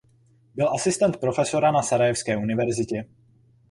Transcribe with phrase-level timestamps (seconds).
[0.55, 3.05] Byl asistent profesora na Sarajevské univerzitě.